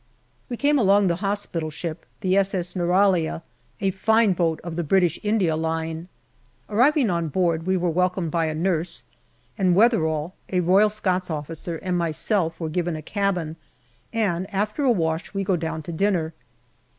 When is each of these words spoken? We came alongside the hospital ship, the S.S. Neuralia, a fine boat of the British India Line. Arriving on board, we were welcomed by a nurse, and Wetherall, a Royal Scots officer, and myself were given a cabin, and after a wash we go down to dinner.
We 0.49 0.57
came 0.57 0.79
alongside 0.79 1.09
the 1.09 1.15
hospital 1.17 1.69
ship, 1.69 2.07
the 2.21 2.35
S.S. 2.37 2.73
Neuralia, 2.75 3.43
a 3.79 3.91
fine 3.91 4.33
boat 4.33 4.59
of 4.63 4.75
the 4.75 4.83
British 4.83 5.19
India 5.21 5.55
Line. 5.55 6.07
Arriving 6.67 7.11
on 7.11 7.27
board, 7.27 7.67
we 7.67 7.77
were 7.77 7.87
welcomed 7.91 8.31
by 8.31 8.45
a 8.45 8.55
nurse, 8.55 9.03
and 9.59 9.75
Wetherall, 9.75 10.33
a 10.51 10.61
Royal 10.61 10.89
Scots 10.89 11.29
officer, 11.29 11.77
and 11.83 11.99
myself 11.99 12.59
were 12.59 12.67
given 12.67 12.95
a 12.95 13.03
cabin, 13.03 13.57
and 14.11 14.51
after 14.51 14.83
a 14.83 14.91
wash 14.91 15.35
we 15.35 15.43
go 15.43 15.55
down 15.55 15.83
to 15.83 15.91
dinner. 15.91 16.33